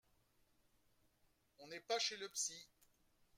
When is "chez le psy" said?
1.99-2.67